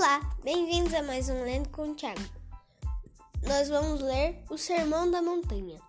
Olá, 0.00 0.20
bem-vindos 0.44 0.94
a 0.94 1.02
mais 1.02 1.28
um 1.28 1.42
Lendo 1.42 1.70
com 1.70 1.90
o 1.90 1.94
Thiago. 1.96 2.22
Nós 3.42 3.68
vamos 3.68 4.00
ler 4.00 4.44
o 4.48 4.56
Sermão 4.56 5.10
da 5.10 5.20
Montanha. 5.20 5.80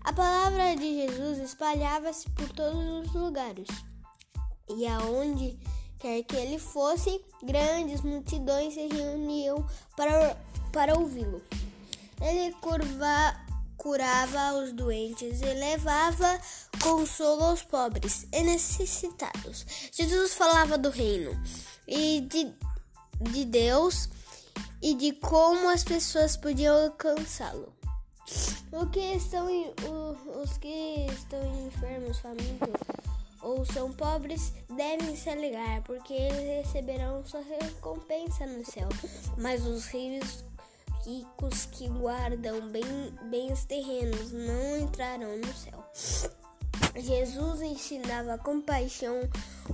A 0.00 0.10
palavra 0.10 0.74
de 0.74 1.02
Jesus 1.02 1.36
espalhava-se 1.36 2.30
por 2.30 2.48
todos 2.48 3.06
os 3.06 3.12
lugares, 3.12 3.68
e 4.70 4.86
aonde 4.86 5.58
quer 5.98 6.22
que 6.22 6.34
ele 6.34 6.58
fosse, 6.58 7.22
grandes 7.42 8.00
multidões 8.00 8.72
se 8.72 8.86
reuniam 8.86 9.62
para, 9.94 10.34
para 10.72 10.98
ouvi-lo. 10.98 11.42
Ele 12.22 12.54
curva, 12.62 13.36
curava 13.76 14.54
os 14.62 14.72
doentes 14.72 15.42
e 15.42 15.44
levava 15.44 16.40
consolo 16.82 17.44
aos 17.44 17.62
pobres 17.62 18.26
e 18.32 18.42
necessitados. 18.42 19.66
Jesus 19.92 20.32
falava 20.32 20.78
do 20.78 20.88
reino 20.88 21.38
e 21.86 22.22
de 22.22 22.50
de 23.20 23.44
Deus 23.44 24.08
e 24.80 24.94
de 24.94 25.12
como 25.12 25.68
as 25.68 25.84
pessoas 25.84 26.36
podiam 26.36 26.84
alcançá-lo. 26.84 27.72
O 28.72 28.86
que 28.86 29.00
estão 29.00 29.46
o, 29.46 30.42
os 30.42 30.58
que 30.58 31.06
estão 31.10 31.66
enfermos, 31.66 32.18
famintos 32.18 32.68
ou 33.40 33.64
são 33.64 33.92
pobres 33.92 34.52
devem 34.68 35.16
se 35.16 35.30
alegrar, 35.30 35.82
porque 35.84 36.12
eles 36.12 36.66
receberão 36.66 37.24
sua 37.24 37.40
recompensa 37.40 38.46
no 38.46 38.64
céu. 38.64 38.88
Mas 39.36 39.66
os 39.66 39.86
ricos, 39.86 40.44
ricos 41.04 41.66
que 41.66 41.88
guardam 41.88 42.68
bem, 42.68 42.84
bens 43.30 43.64
terrenos 43.64 44.32
não 44.32 44.78
entrarão 44.78 45.36
no 45.38 45.54
céu. 45.54 46.38
Jesus 47.00 47.62
ensinava 47.62 48.38
compaixão, 48.38 49.20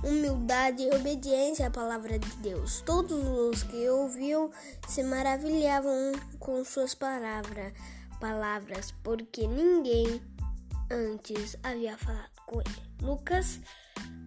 humildade 0.03 0.83
e 0.83 0.95
obediência 0.95 1.67
à 1.67 1.71
palavra 1.71 2.19
de 2.19 2.29
Deus. 2.37 2.81
Todos 2.81 3.25
os 3.27 3.63
que 3.63 3.89
ouviam 3.89 4.51
se 4.87 5.03
maravilhavam 5.03 6.13
com 6.39 6.63
suas 6.63 6.93
palavras, 6.93 7.73
palavras 8.19 8.91
porque 9.03 9.47
ninguém 9.47 10.21
antes 10.91 11.57
havia 11.63 11.97
falado 11.97 12.31
com 12.45 12.61
ele. 12.61 12.85
Lucas 13.01 13.59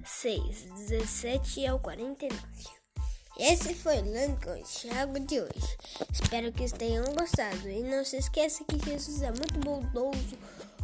6, 0.05 0.64
17 0.89 1.67
ao 1.67 1.78
49. 1.78 2.39
Esse 3.39 3.73
foi 3.73 3.98
o 3.98 4.05
o 4.51 4.62
Thiago 4.64 5.20
de 5.20 5.41
hoje. 5.41 5.78
Espero 6.12 6.51
que 6.53 6.69
tenham 6.73 7.05
gostado. 7.14 7.69
E 7.69 7.84
não 7.84 8.05
se 8.05 8.17
esqueça 8.17 8.64
que 8.64 8.84
Jesus 8.84 9.23
é 9.23 9.30
muito 9.30 9.61
bondoso, 9.61 10.36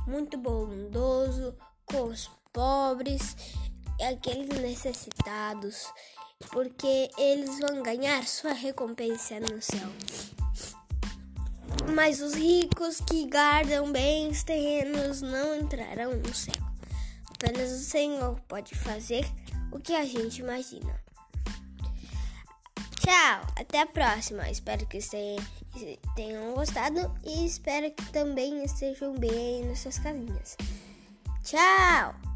muito 0.07 0.39
bondoso, 0.39 1.53
com 1.87 2.05
os 2.05 2.31
pobres 2.53 3.37
e 3.99 4.05
aqueles 4.05 4.61
necessitados, 4.61 5.87
porque 6.51 7.11
eles 7.19 7.59
vão 7.61 7.83
ganhar 7.83 8.27
sua 8.27 8.53
recompensa 8.53 9.41
no 9.41 9.61
céu. 9.61 9.89
Mas 11.95 12.21
os 12.21 12.35
ricos 12.35 13.01
que 13.01 13.29
guardam 13.29 13.91
bens 13.93 14.43
terrenos 14.45 15.21
não 15.21 15.55
entrarão 15.55 16.17
no 16.17 16.35
céu. 16.35 16.55
Apenas 17.35 17.73
o 17.73 17.85
Senhor 17.85 18.41
pode 18.49 18.75
fazer 18.75 19.25
o 19.71 19.79
que 19.79 19.95
a 19.95 20.05
gente 20.05 20.41
imagina. 20.41 20.99
Tchau, 23.01 23.47
até 23.57 23.81
a 23.81 23.87
próxima. 23.87 24.49
Espero 24.49 24.87
que 24.87 25.01
vocês 25.01 25.43
tenham 26.17 26.55
gostado 26.55 27.15
e 27.25 27.45
espero 27.45 27.91
que 27.91 28.13
também 28.13 28.65
estejam 28.65 29.15
bem 29.15 29.67
nas 29.67 29.81
suas 29.81 29.99
casinhas. 29.99 30.57
Tchau! 31.45 32.34